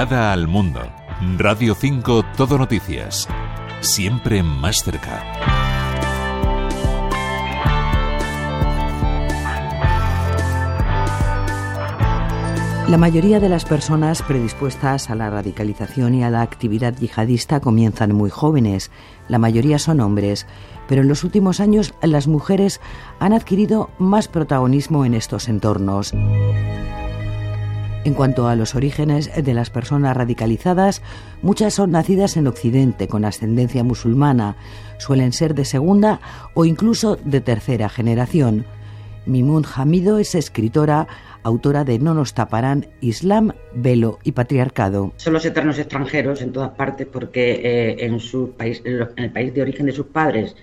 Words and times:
Al 0.00 0.48
mundo. 0.48 0.80
Radio 1.36 1.74
5 1.74 2.24
Todo 2.34 2.56
Noticias. 2.56 3.28
Siempre 3.82 4.42
más 4.42 4.82
cerca. 4.82 5.22
La 12.88 12.96
mayoría 12.96 13.40
de 13.40 13.50
las 13.50 13.66
personas 13.66 14.22
predispuestas 14.22 15.10
a 15.10 15.14
la 15.14 15.28
radicalización 15.28 16.14
y 16.14 16.24
a 16.24 16.30
la 16.30 16.40
actividad 16.40 16.96
yihadista 16.96 17.60
comienzan 17.60 18.14
muy 18.14 18.30
jóvenes. 18.30 18.90
La 19.28 19.38
mayoría 19.38 19.78
son 19.78 20.00
hombres, 20.00 20.46
pero 20.88 21.02
en 21.02 21.08
los 21.08 21.24
últimos 21.24 21.60
años 21.60 21.92
las 22.00 22.26
mujeres 22.26 22.80
han 23.18 23.34
adquirido 23.34 23.90
más 23.98 24.28
protagonismo 24.28 25.04
en 25.04 25.12
estos 25.12 25.46
entornos. 25.46 26.14
En 28.02 28.14
cuanto 28.14 28.48
a 28.48 28.56
los 28.56 28.74
orígenes 28.74 29.30
de 29.34 29.52
las 29.52 29.68
personas 29.68 30.16
radicalizadas, 30.16 31.02
muchas 31.42 31.74
son 31.74 31.90
nacidas 31.90 32.38
en 32.38 32.46
Occidente 32.46 33.08
con 33.08 33.26
ascendencia 33.26 33.84
musulmana, 33.84 34.56
suelen 34.98 35.34
ser 35.34 35.54
de 35.54 35.66
segunda 35.66 36.20
o 36.54 36.64
incluso 36.64 37.16
de 37.16 37.42
tercera 37.42 37.90
generación. 37.90 38.64
Mimun 39.26 39.66
Hamido 39.76 40.18
es 40.18 40.34
escritora, 40.34 41.08
autora 41.42 41.84
de 41.84 41.98
No 41.98 42.14
nos 42.14 42.32
taparán, 42.32 42.86
Islam, 43.02 43.52
Velo 43.74 44.18
y 44.24 44.32
Patriarcado. 44.32 45.12
Son 45.16 45.34
los 45.34 45.44
eternos 45.44 45.78
extranjeros 45.78 46.40
en 46.40 46.52
todas 46.52 46.70
partes 46.70 47.06
porque 47.06 47.60
eh, 47.62 48.06
en, 48.06 48.18
su 48.18 48.52
país, 48.52 48.82
en 48.84 49.24
el 49.24 49.30
país 49.30 49.52
de 49.52 49.60
origen 49.60 49.84
de 49.84 49.92
sus 49.92 50.06
padres 50.06 50.56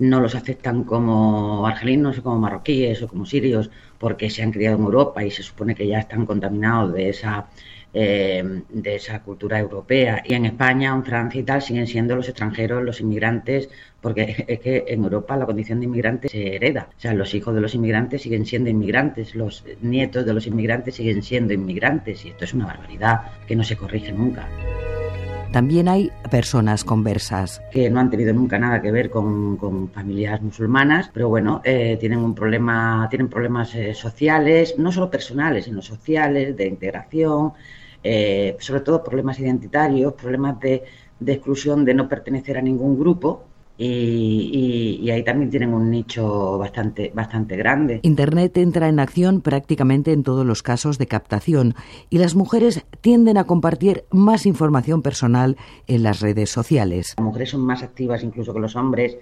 no 0.00 0.20
los 0.20 0.34
aceptan 0.34 0.84
como 0.84 1.66
argelinos 1.66 2.18
o 2.18 2.22
como 2.22 2.38
marroquíes 2.38 3.02
o 3.02 3.08
como 3.08 3.26
sirios 3.26 3.70
porque 3.98 4.30
se 4.30 4.42
han 4.42 4.50
criado 4.50 4.76
en 4.76 4.84
Europa 4.84 5.24
y 5.24 5.30
se 5.30 5.42
supone 5.42 5.74
que 5.74 5.86
ya 5.86 5.98
están 5.98 6.26
contaminados 6.26 6.92
de 6.92 7.10
esa 7.10 7.48
eh, 7.92 8.62
de 8.68 8.94
esa 8.94 9.20
cultura 9.20 9.58
europea. 9.58 10.22
Y 10.24 10.34
en 10.34 10.46
España, 10.46 10.92
en 10.94 11.04
Francia 11.04 11.40
y 11.40 11.42
tal, 11.42 11.60
siguen 11.60 11.88
siendo 11.88 12.14
los 12.14 12.28
extranjeros, 12.28 12.84
los 12.84 13.00
inmigrantes, 13.00 13.68
porque 14.00 14.44
es 14.48 14.60
que 14.60 14.84
en 14.86 15.02
Europa 15.02 15.36
la 15.36 15.44
condición 15.44 15.80
de 15.80 15.86
inmigrante 15.86 16.28
se 16.28 16.54
hereda. 16.54 16.88
O 16.96 17.00
sea, 17.00 17.14
los 17.14 17.34
hijos 17.34 17.52
de 17.52 17.60
los 17.60 17.74
inmigrantes 17.74 18.22
siguen 18.22 18.46
siendo 18.46 18.70
inmigrantes, 18.70 19.34
los 19.34 19.64
nietos 19.82 20.24
de 20.24 20.34
los 20.34 20.46
inmigrantes 20.46 20.94
siguen 20.94 21.22
siendo 21.24 21.52
inmigrantes, 21.52 22.24
y 22.24 22.28
esto 22.28 22.44
es 22.44 22.54
una 22.54 22.66
barbaridad 22.66 23.22
que 23.48 23.56
no 23.56 23.64
se 23.64 23.76
corrige 23.76 24.12
nunca. 24.12 24.48
También 25.52 25.88
hay 25.88 26.12
personas 26.30 26.84
conversas. 26.84 27.60
Que 27.72 27.90
no 27.90 27.98
han 27.98 28.08
tenido 28.08 28.32
nunca 28.32 28.56
nada 28.56 28.80
que 28.80 28.92
ver 28.92 29.10
con, 29.10 29.90
familias 29.92 30.40
musulmanas, 30.40 31.10
pero 31.12 31.28
bueno, 31.28 31.60
eh, 31.64 31.96
tienen 31.98 32.20
un 32.20 32.36
problema, 32.36 33.08
tienen 33.10 33.28
problemas 33.28 33.74
eh, 33.74 33.92
sociales, 33.94 34.76
no 34.78 34.92
solo 34.92 35.10
personales, 35.10 35.64
sino 35.64 35.82
sociales, 35.82 36.56
de 36.56 36.68
integración, 36.68 37.52
eh, 38.04 38.56
sobre 38.60 38.82
todo 38.82 39.02
problemas 39.02 39.40
identitarios, 39.40 40.14
problemas 40.14 40.60
de, 40.60 40.84
exclusión, 41.26 41.84
de 41.84 41.94
no 41.94 42.08
pertenecer 42.08 42.56
a 42.56 42.62
ningún 42.62 42.96
grupo. 42.96 43.49
Y, 43.82 45.10
ahí 45.10 45.22
también 45.24 45.50
tienen 45.50 45.72
un 45.72 45.90
nicho 45.90 46.58
bastante, 46.58 47.10
bastante 47.14 47.56
grande. 47.56 48.00
Internet 48.02 48.56
entra 48.58 48.88
en 48.88 49.00
acción 49.00 49.40
prácticamente 49.40 50.12
en 50.12 50.22
todos 50.22 50.44
los 50.44 50.62
casos 50.62 50.98
de 50.98 51.06
captación 51.06 51.74
y 52.10 52.18
las 52.18 52.34
mujeres 52.34 52.84
tienden 53.00 53.38
a 53.38 53.44
compartir 53.44 54.04
más 54.10 54.44
información 54.44 55.00
personal 55.00 55.56
en 55.86 56.02
las 56.02 56.20
redes 56.20 56.50
sociales. 56.50 57.14
Las 57.16 57.24
mujeres 57.24 57.50
son 57.50 57.62
más 57.62 57.82
activas 57.82 58.22
incluso 58.22 58.52
que 58.52 58.60
los 58.60 58.76
hombres 58.76 59.16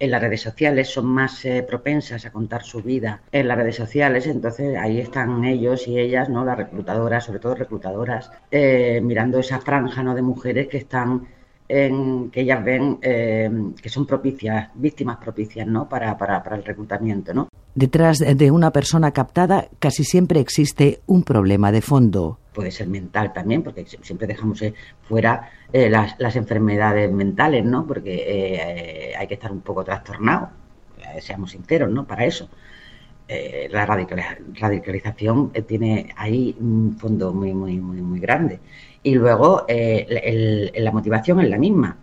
en 0.00 0.10
las 0.10 0.22
redes 0.22 0.40
sociales, 0.40 0.88
son 0.88 1.06
más 1.06 1.44
eh, 1.44 1.64
propensas 1.68 2.24
a 2.24 2.30
contar 2.30 2.62
su 2.62 2.82
vida 2.82 3.22
en 3.32 3.48
las 3.48 3.58
redes 3.58 3.76
sociales, 3.76 4.26
entonces 4.26 4.76
ahí 4.76 5.00
están 5.00 5.44
ellos 5.44 5.88
y 5.88 5.98
ellas, 5.98 6.28
¿no? 6.28 6.44
Las 6.44 6.56
reclutadoras, 6.56 7.24
sobre 7.24 7.40
todo 7.40 7.56
reclutadoras, 7.56 8.30
eh, 8.50 9.00
mirando 9.02 9.40
esa 9.40 9.60
franja 9.60 10.02
¿no? 10.04 10.14
de 10.14 10.22
mujeres 10.22 10.68
que 10.68 10.78
están 10.78 11.26
en, 11.68 12.30
que 12.30 12.40
ellas 12.40 12.64
ven 12.64 12.98
eh, 13.02 13.50
que 13.80 13.88
son 13.88 14.06
propicias, 14.06 14.70
víctimas 14.74 15.18
propicias, 15.18 15.66
¿no? 15.66 15.88
Para, 15.88 16.16
para, 16.16 16.42
para 16.42 16.56
el 16.56 16.64
reclutamiento, 16.64 17.34
¿no? 17.34 17.48
Detrás 17.78 18.18
de 18.18 18.50
una 18.50 18.72
persona 18.72 19.12
captada 19.12 19.68
casi 19.78 20.02
siempre 20.02 20.40
existe 20.40 21.00
un 21.06 21.22
problema 21.22 21.70
de 21.70 21.80
fondo. 21.80 22.40
Puede 22.52 22.72
ser 22.72 22.88
mental 22.88 23.32
también, 23.32 23.62
porque 23.62 23.86
siempre 23.86 24.26
dejamos 24.26 24.60
eh, 24.62 24.74
fuera 25.02 25.48
eh, 25.72 25.88
las, 25.88 26.34
enfermedades 26.34 27.08
mentales, 27.12 27.64
¿no? 27.64 27.86
Porque 27.86 28.24
eh, 28.26 29.14
hay 29.16 29.28
que 29.28 29.34
estar 29.34 29.52
un 29.52 29.60
poco 29.60 29.84
trastornado, 29.84 30.50
seamos 31.20 31.52
sinceros, 31.52 31.88
¿no? 31.88 32.04
Para 32.04 32.24
eso. 32.24 32.48
La 33.70 33.86
radicalización 33.86 35.52
tiene 35.66 36.08
ahí 36.16 36.56
un 36.58 36.96
fondo 36.98 37.32
muy, 37.32 37.52
muy, 37.52 37.78
muy, 37.78 38.00
muy 38.00 38.20
grande. 38.20 38.60
Y 39.02 39.14
luego 39.14 39.66
la 39.68 40.92
motivación 40.92 41.40
es 41.40 41.48
la 41.48 41.58
misma 41.58 41.96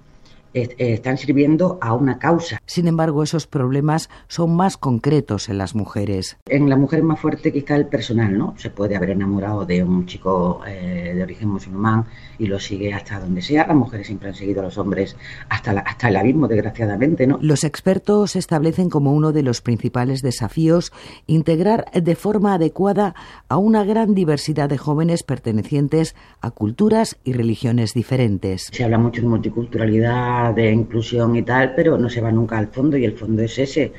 están 0.55 1.17
sirviendo 1.17 1.77
a 1.81 1.93
una 1.93 2.17
causa. 2.17 2.61
Sin 2.65 2.87
embargo, 2.87 3.23
esos 3.23 3.45
problemas 3.47 4.09
son 4.27 4.55
más 4.55 4.77
concretos 4.77 5.49
en 5.49 5.57
las 5.57 5.75
mujeres. 5.75 6.37
En 6.47 6.69
la 6.69 6.77
mujer 6.77 7.03
más 7.03 7.19
fuerte 7.19 7.51
quizá 7.51 7.75
el 7.75 7.87
personal, 7.87 8.37
¿no? 8.37 8.55
Se 8.57 8.69
puede 8.69 8.95
haber 8.95 9.11
enamorado 9.11 9.65
de 9.65 9.83
un 9.83 10.05
chico 10.05 10.61
eh, 10.65 11.13
de 11.15 11.23
origen 11.23 11.49
musulmán 11.49 12.05
y 12.39 12.47
lo 12.47 12.59
sigue 12.59 12.93
hasta 12.93 13.19
donde 13.19 13.41
sea. 13.41 13.67
Las 13.67 13.75
mujeres 13.75 14.07
siempre 14.07 14.29
han 14.29 14.35
seguido 14.35 14.61
a 14.61 14.63
los 14.63 14.77
hombres 14.77 15.17
hasta, 15.49 15.71
hasta 15.71 16.09
el 16.09 16.15
abismo, 16.15 16.47
desgraciadamente, 16.47 17.27
¿no? 17.27 17.37
Los 17.41 17.63
expertos 17.63 18.35
establecen 18.35 18.89
como 18.89 19.13
uno 19.13 19.31
de 19.31 19.43
los 19.43 19.61
principales 19.61 20.21
desafíos 20.21 20.93
integrar 21.27 21.91
de 21.91 22.15
forma 22.15 22.53
adecuada 22.53 23.15
a 23.49 23.57
una 23.57 23.83
gran 23.83 24.15
diversidad 24.15 24.69
de 24.69 24.77
jóvenes 24.77 25.23
pertenecientes 25.23 26.15
a 26.41 26.51
culturas 26.51 27.17
y 27.23 27.33
religiones 27.33 27.93
diferentes. 27.93 28.69
Se 28.71 28.83
habla 28.83 28.97
mucho 28.97 29.21
de 29.21 29.27
multiculturalidad 29.27 30.44
de 30.53 30.71
inclusión 30.71 31.35
y 31.35 31.43
tal, 31.43 31.73
pero 31.75 31.97
no 31.97 32.09
se 32.09 32.21
va 32.21 32.31
nunca 32.31 32.57
al 32.57 32.67
fondo 32.67 32.97
y 32.97 33.05
el 33.05 33.13
fondo 33.13 33.41
es 33.41 33.57
ese. 33.57 33.93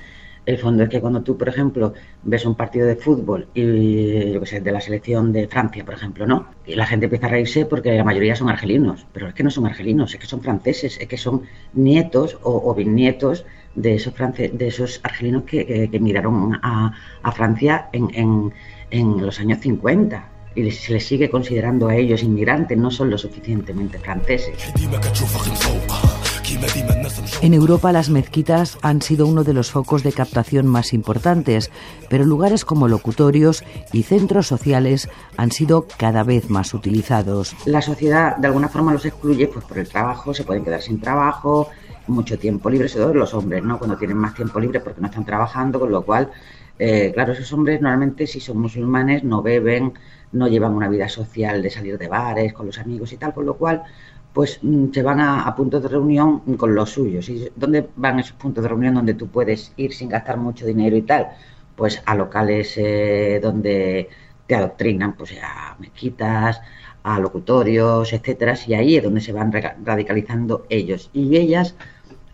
El 0.44 0.58
fondo 0.58 0.84
es 0.84 0.88
que 0.88 1.00
cuando 1.00 1.22
tú, 1.22 1.36
por 1.36 1.48
ejemplo, 1.48 1.92
ves 2.22 2.46
un 2.46 2.54
partido 2.54 2.86
de 2.86 2.94
fútbol 2.94 3.48
y 3.52 4.32
yo 4.32 4.40
que 4.40 4.60
de 4.60 4.70
la 4.72 4.80
selección 4.80 5.32
de 5.32 5.48
Francia, 5.48 5.84
por 5.84 5.94
ejemplo, 5.94 6.24
¿no? 6.24 6.46
Y 6.64 6.76
la 6.76 6.86
gente 6.86 7.06
empieza 7.06 7.26
a 7.26 7.30
reírse 7.30 7.66
porque 7.66 7.96
la 7.96 8.04
mayoría 8.04 8.36
son 8.36 8.48
argelinos, 8.48 9.06
pero 9.12 9.26
es 9.26 9.34
que 9.34 9.42
no 9.42 9.50
son 9.50 9.66
argelinos, 9.66 10.14
es 10.14 10.20
que 10.20 10.26
son 10.26 10.42
franceses, 10.42 10.98
es 11.00 11.08
que 11.08 11.16
son 11.16 11.42
nietos 11.72 12.38
o, 12.42 12.72
bisnietos 12.74 13.44
de 13.74 13.94
esos 13.96 14.14
de 14.14 14.66
esos 14.68 15.00
argelinos 15.02 15.42
que, 15.42 15.88
que, 15.90 16.00
miraron 16.00 16.58
a, 16.62 16.92
a 17.22 17.32
Francia 17.32 17.88
en, 17.92 18.52
en 18.90 19.26
los 19.26 19.40
años 19.40 19.58
50 19.58 20.36
y 20.56 20.70
se 20.70 20.94
les 20.94 21.06
sigue 21.06 21.28
considerando 21.28 21.88
a 21.88 21.94
ellos 21.94 22.22
inmigrantes, 22.22 22.76
no 22.78 22.90
son 22.90 23.10
lo 23.10 23.18
suficientemente 23.18 23.98
franceses. 23.98 24.56
En 27.42 27.54
Europa 27.54 27.92
las 27.92 28.10
mezquitas 28.10 28.78
han 28.82 29.02
sido 29.02 29.26
uno 29.26 29.44
de 29.44 29.52
los 29.52 29.70
focos 29.70 30.02
de 30.02 30.12
captación 30.12 30.66
más 30.66 30.92
importantes, 30.92 31.70
pero 32.08 32.24
lugares 32.24 32.64
como 32.64 32.88
locutorios 32.88 33.64
y 33.92 34.04
centros 34.04 34.46
sociales 34.46 35.08
han 35.36 35.50
sido 35.50 35.86
cada 35.98 36.22
vez 36.22 36.50
más 36.50 36.74
utilizados. 36.74 37.56
La 37.66 37.82
sociedad 37.82 38.36
de 38.36 38.46
alguna 38.46 38.68
forma 38.68 38.92
los 38.92 39.04
excluye 39.04 39.48
pues 39.48 39.64
por 39.64 39.78
el 39.78 39.88
trabajo, 39.88 40.34
se 40.34 40.44
pueden 40.44 40.64
quedar 40.64 40.82
sin 40.82 41.00
trabajo, 41.00 41.68
mucho 42.06 42.38
tiempo 42.38 42.70
libre, 42.70 42.88
sobre 42.88 43.04
todo 43.04 43.14
los 43.14 43.34
hombres, 43.34 43.62
¿no? 43.64 43.78
Cuando 43.78 43.96
tienen 43.96 44.16
más 44.16 44.34
tiempo 44.34 44.60
libre 44.60 44.80
porque 44.80 45.00
no 45.00 45.08
están 45.08 45.24
trabajando, 45.24 45.80
con 45.80 45.90
lo 45.90 46.02
cual, 46.02 46.30
eh, 46.78 47.10
claro, 47.12 47.32
esos 47.32 47.52
hombres 47.52 47.80
normalmente 47.80 48.26
si 48.26 48.40
son 48.40 48.58
musulmanes 48.58 49.24
no 49.24 49.42
beben, 49.42 49.94
no 50.32 50.48
llevan 50.48 50.74
una 50.74 50.88
vida 50.88 51.08
social 51.08 51.62
de 51.62 51.70
salir 51.70 51.98
de 51.98 52.08
bares 52.08 52.52
con 52.52 52.66
los 52.66 52.78
amigos 52.78 53.12
y 53.12 53.16
tal, 53.16 53.32
con 53.34 53.46
lo 53.46 53.56
cual 53.56 53.82
pues 54.36 54.58
mm, 54.62 54.92
se 54.92 55.02
van 55.02 55.18
a, 55.20 55.54
puntos 55.56 55.82
de 55.82 55.88
reunión 55.88 56.40
con 56.58 56.74
los 56.74 56.90
suyos. 56.90 57.26
¿Y 57.30 57.48
dónde 57.56 57.88
van 57.96 58.20
esos 58.20 58.36
puntos 58.36 58.62
de 58.62 58.68
reunión 58.68 58.94
donde 58.94 59.14
tú 59.14 59.28
puedes 59.28 59.72
ir 59.78 59.94
sin 59.94 60.10
gastar 60.10 60.36
mucho 60.36 60.66
dinero 60.66 60.94
y 60.94 61.02
tal? 61.02 61.28
Pues 61.74 62.02
a 62.04 62.14
locales 62.14 62.74
eh, 62.76 63.40
donde 63.42 64.10
te 64.46 64.54
adoctrinan, 64.54 65.16
pues 65.16 65.32
a 65.42 65.76
mezquitas, 65.78 66.60
a 67.02 67.18
locutorios, 67.18 68.12
etcétera, 68.12 68.54
y 68.66 68.74
ahí 68.74 68.96
es 68.98 69.04
donde 69.04 69.22
se 69.22 69.32
van 69.32 69.50
radicalizando 69.50 70.66
ellos. 70.68 71.08
Y 71.14 71.34
ellas 71.38 71.74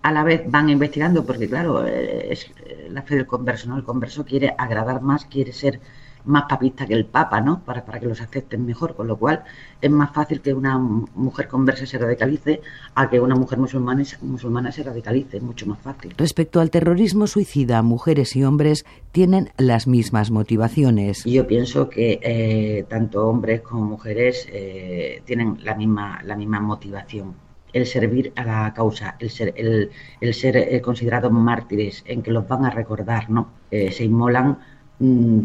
a 0.02 0.10
la 0.10 0.24
vez 0.24 0.42
van 0.46 0.70
investigando, 0.70 1.24
porque 1.24 1.48
claro, 1.48 1.86
eh, 1.86 2.32
es 2.32 2.50
la 2.90 3.02
fe 3.02 3.14
del 3.14 3.26
converso, 3.26 3.68
¿no? 3.68 3.76
El 3.76 3.84
converso 3.84 4.24
quiere 4.24 4.56
agradar 4.58 5.02
más, 5.02 5.24
quiere 5.26 5.52
ser 5.52 5.78
más 6.24 6.44
papista 6.48 6.86
que 6.86 6.94
el 6.94 7.04
Papa, 7.04 7.40
¿no? 7.40 7.62
Para, 7.64 7.84
para 7.84 8.00
que 8.00 8.06
los 8.06 8.20
acepten 8.20 8.64
mejor, 8.64 8.94
con 8.94 9.06
lo 9.06 9.16
cual 9.16 9.44
es 9.80 9.90
más 9.90 10.12
fácil 10.12 10.40
que 10.40 10.54
una 10.54 10.78
mujer 10.78 11.48
conversa 11.48 11.86
se 11.86 11.98
radicalice 11.98 12.60
a 12.94 13.10
que 13.10 13.20
una 13.20 13.34
mujer 13.34 13.58
musulmana, 13.58 14.04
musulmana 14.20 14.72
se 14.72 14.82
radicalice, 14.82 15.38
es 15.38 15.42
mucho 15.42 15.66
más 15.66 15.78
fácil. 15.80 16.14
Respecto 16.16 16.60
al 16.60 16.70
terrorismo 16.70 17.26
suicida, 17.26 17.82
mujeres 17.82 18.36
y 18.36 18.44
hombres 18.44 18.84
tienen 19.10 19.50
las 19.58 19.86
mismas 19.86 20.30
motivaciones. 20.30 21.24
Yo 21.24 21.46
pienso 21.46 21.88
que 21.88 22.20
eh, 22.22 22.84
tanto 22.88 23.28
hombres 23.28 23.60
como 23.60 23.84
mujeres 23.84 24.46
eh, 24.50 25.22
tienen 25.24 25.58
la 25.62 25.74
misma, 25.74 26.20
la 26.24 26.36
misma 26.36 26.60
motivación 26.60 27.34
el 27.72 27.86
servir 27.86 28.34
a 28.36 28.44
la 28.44 28.74
causa, 28.74 29.16
el 29.18 29.30
ser, 29.30 29.54
el, 29.56 30.34
ser 30.34 30.58
eh, 30.58 30.82
considerados 30.82 31.32
mártires, 31.32 32.04
en 32.06 32.20
que 32.22 32.30
los 32.30 32.46
van 32.46 32.66
a 32.66 32.70
recordar, 32.70 33.30
¿no? 33.30 33.48
se 33.70 34.04
inmolan 34.04 34.58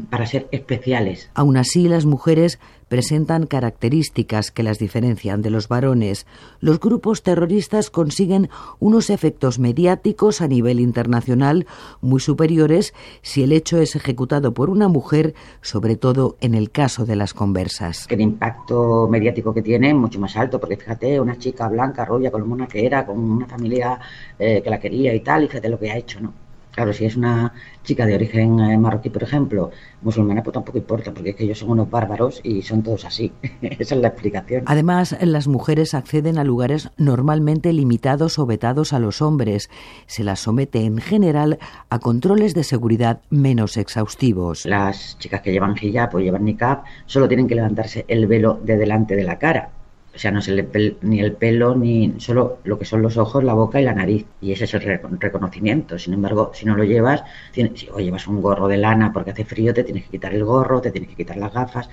para 0.09 0.25
ser 0.25 0.48
especiales. 0.51 1.30
Aún 1.33 1.57
así, 1.57 1.88
las 1.88 2.06
mujeres 2.06 2.59
presentan 2.88 3.45
características 3.45 4.51
que 4.51 4.63
las 4.63 4.80
diferencian 4.80 5.42
de 5.42 5.50
los 5.50 5.68
varones. 5.68 6.25
Los 6.59 6.80
grupos 6.80 7.24
terroristas 7.24 7.89
consiguen 7.89 8.50
unos 8.80 9.09
efectos 9.09 9.59
mediáticos 9.59 10.42
a 10.42 10.48
nivel 10.48 10.80
internacional 10.80 11.65
muy 12.01 12.19
superiores 12.19 12.94
si 13.21 13.44
el 13.44 13.51
hecho 13.51 13.80
es 13.80 13.95
ejecutado 13.95 14.54
por 14.54 14.69
una 14.69 14.88
mujer, 14.88 15.33
sobre 15.62 15.95
todo 15.95 16.38
en 16.39 16.56
el 16.56 16.71
caso 16.71 17.06
de 17.06 17.15
las 17.15 17.33
conversas. 17.33 18.06
El 18.09 18.21
impacto 18.21 19.07
mediático 19.09 19.54
que 19.54 19.62
tiene 19.62 19.89
es 19.89 19.95
mucho 19.95 20.19
más 20.19 20.36
alto, 20.38 20.59
porque 20.59 20.77
fíjate, 20.77 21.19
una 21.19 21.38
chica 21.38 21.68
blanca, 21.68 22.06
rubia, 22.06 22.31
colomona 22.31 22.68
que 22.68 22.86
era, 22.86 23.06
con 23.06 23.19
una 23.19 23.48
familia 23.48 24.00
eh, 24.39 24.62
que 24.63 24.69
la 24.69 24.80
quería 24.80 25.13
y 25.13 25.19
tal, 25.19 25.44
y 25.44 25.48
fíjate 25.48 25.69
lo 25.69 25.80
que 25.80 25.92
ha 25.92 25.98
hecho, 25.98 26.19
¿no? 26.21 26.46
Claro, 26.77 26.94
si 26.94 27.06
es 27.06 27.15
una 27.15 27.53
chica 27.83 28.06
de 28.06 28.13
origen 28.13 28.59
eh, 28.59 28.77
marroquí, 28.77 29.09
por 29.09 29.24
ejemplo, 29.24 29.71
musulmana, 30.03 30.44
pues 30.44 30.53
tampoco 30.53 30.77
importa, 30.77 31.12
porque 31.12 31.31
es 31.31 31.35
que 31.35 31.44
ellos 31.45 31.57
son 31.57 31.71
unos 31.71 31.89
bárbaros 31.89 32.39
y 32.44 32.62
son 32.62 32.83
todos 32.83 33.03
así. 33.03 33.33
Esa 33.63 33.95
es 33.95 34.00
la 34.00 34.09
explicación. 34.09 34.62
Además, 34.68 35.18
las 35.19 35.47
mujeres 35.47 35.95
acceden 35.95 36.38
a 36.38 36.44
lugares 36.44 36.91
normalmente 36.95 37.74
limitados 37.74 38.38
o 38.38 38.45
vetados 38.45 38.94
a 38.94 39.00
los 39.00 39.24
hombres. 39.24 39.71
Se 40.06 40.24
las 40.24 40.41
somete 40.41 40.85
en 40.85 41.00
general 41.00 41.57
a 41.89 41.97
controles 41.97 42.53
de 42.53 42.63
seguridad 42.63 43.21
menos 43.31 43.75
exhaustivos. 43.75 44.68
Las 44.68 45.18
chicas 45.18 45.41
que 45.41 45.51
llevan 45.51 45.75
hijab 45.81 46.13
o 46.13 46.19
llevan 46.19 46.45
niqab 46.45 46.83
solo 47.07 47.27
tienen 47.27 47.47
que 47.47 47.56
levantarse 47.56 48.06
el 48.07 48.27
velo 48.27 48.59
de 48.63 48.77
delante 48.77 49.15
de 49.15 49.23
la 49.23 49.39
cara 49.39 49.71
o 50.17 50.19
sea, 50.19 50.31
no 50.31 50.41
se 50.41 50.51
le 50.51 50.95
ni 51.03 51.19
el 51.19 51.33
pelo, 51.33 51.75
ni 51.75 52.15
solo 52.17 52.57
lo 52.63 52.79
que 52.79 52.85
son 52.85 53.03
los 53.03 53.17
ojos, 53.17 53.43
la 53.43 53.53
boca 53.53 53.79
y 53.79 53.83
la 53.83 53.93
nariz. 53.93 54.25
Y 54.41 54.51
ese 54.51 54.63
es 54.63 54.73
el 54.73 54.99
reconocimiento. 55.19 55.99
Sin 55.99 56.15
embargo, 56.15 56.49
si 56.55 56.65
no 56.65 56.75
lo 56.75 56.83
llevas, 56.83 57.23
si 57.53 57.87
o 57.93 57.99
llevas 57.99 58.25
un 58.25 58.41
gorro 58.41 58.67
de 58.67 58.77
lana 58.77 59.13
porque 59.13 59.29
hace 59.29 59.45
frío, 59.45 59.75
te 59.75 59.83
tienes 59.83 60.05
que 60.05 60.09
quitar 60.09 60.33
el 60.33 60.43
gorro, 60.43 60.81
te 60.81 60.89
tienes 60.89 61.11
que 61.11 61.17
quitar 61.17 61.37
las 61.37 61.53
gafas. 61.53 61.87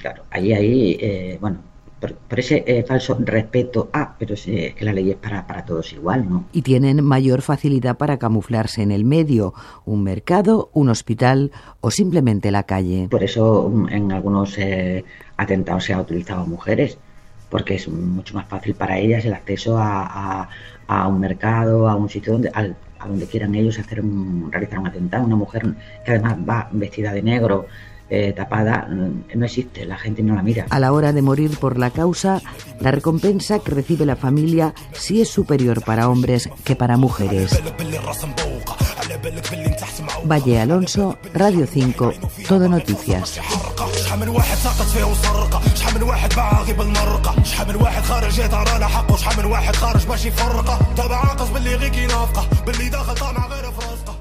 Claro, 0.00 0.24
ahí, 0.28 0.54
ahí, 0.54 0.98
eh, 1.00 1.38
bueno, 1.40 1.58
por, 2.00 2.16
ese 2.36 2.64
eh, 2.66 2.82
falso 2.82 3.16
respeto 3.20 3.90
ah, 3.92 4.16
pero 4.18 4.34
es 4.34 4.42
que 4.42 4.76
la 4.80 4.92
ley 4.92 5.12
es 5.12 5.16
para, 5.16 5.46
para 5.46 5.64
todos 5.64 5.92
igual, 5.92 6.28
¿no? 6.28 6.46
Y 6.52 6.62
tienen 6.62 7.04
mayor 7.04 7.42
facilidad 7.42 7.96
para 7.96 8.18
camuflarse 8.18 8.82
en 8.82 8.90
el 8.90 9.04
medio, 9.04 9.54
un 9.84 10.02
mercado, 10.02 10.68
un 10.72 10.88
hospital 10.88 11.52
o 11.80 11.92
simplemente 11.92 12.50
la 12.50 12.64
calle. 12.64 13.06
Por 13.08 13.22
eso 13.22 13.70
mm, 13.72 13.88
en 13.90 14.10
algunos 14.10 14.58
eh, 14.58 15.04
atentados 15.36 15.84
se 15.84 15.92
ha 15.92 16.00
utilizado 16.00 16.44
mujeres 16.44 16.98
porque 17.48 17.74
es 17.76 17.88
mucho 17.88 18.34
más 18.34 18.46
fácil 18.46 18.74
para 18.74 18.98
ellas 18.98 19.24
el 19.24 19.34
acceso 19.34 19.76
a, 19.78 20.48
un 21.08 21.20
mercado, 21.20 21.88
a 21.88 21.96
un 21.96 22.08
sitio 22.08 22.32
donde, 22.32 22.50
a 22.54 23.06
donde 23.06 23.26
quieran 23.26 23.54
ellos 23.54 23.78
hacer 23.78 24.00
un, 24.00 24.50
realizar 24.50 24.78
un 24.78 24.86
atentado. 24.86 25.24
Una 25.24 25.36
mujer 25.36 25.62
que 26.04 26.12
además 26.12 26.36
va 26.48 26.68
vestida 26.72 27.12
de 27.12 27.22
negro, 27.22 27.66
eh, 28.08 28.32
tapada, 28.32 28.86
mm, 28.88 29.38
no 29.38 29.44
existe, 29.46 29.84
la 29.84 29.96
gente 29.96 30.22
no 30.22 30.36
la 30.36 30.42
mira. 30.42 30.66
A 30.70 30.78
la 30.78 30.92
hora 30.92 31.12
de 31.12 31.22
morir 31.22 31.58
por 31.58 31.76
la 31.78 31.90
causa, 31.90 32.40
la 32.80 32.92
recompensa 32.92 33.58
que 33.58 33.72
recibe 33.72 34.06
la 34.06 34.14
familia 34.14 34.74
sí 34.92 35.20
es 35.20 35.28
superior 35.28 35.82
para 35.84 36.08
hombres 36.08 36.48
que 36.64 36.76
para 36.76 36.96
mujeres. 36.96 37.60
Valle 40.24 40.60
Alonso, 40.60 41.18
Radio 41.34 41.66
5, 41.66 42.12
Todo 42.48 42.68
Noticias. 42.68 43.40
شحال 44.06 44.20
من 44.20 44.28
واحد 44.28 44.56
سقط 44.56 44.86
فيه 44.86 45.04
وسرقة؟ 45.04 45.60
شحال 45.74 45.94
من 45.94 46.02
واحد 46.02 46.34
باغي 46.34 46.72
بالمرقة؟ 46.72 47.42
شحال 47.44 47.68
من 47.68 47.76
واحد 47.76 48.02
خارج 48.02 48.38
يدار 48.38 48.68
على 48.68 48.88
حقه؟ 48.88 49.16
شحال 49.16 49.36
من 49.38 49.44
واحد 49.44 49.76
خارج 49.76 50.06
باش 50.06 50.24
يفرقه؟ 50.24 50.78
دابا 50.96 51.16
عاقص 51.16 51.48
باللي 51.48 51.74
غير 51.74 51.88
كينافقه 51.88 52.46
باللي 52.66 52.88
داخل 52.88 53.14
طامع 53.14 53.46